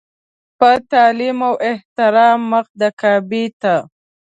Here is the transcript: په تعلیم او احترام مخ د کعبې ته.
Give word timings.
په 0.59 0.69
تعلیم 0.91 1.37
او 1.47 1.53
احترام 1.71 2.39
مخ 2.51 2.65
د 2.79 2.81
کعبې 3.01 3.45
ته. 3.61 3.75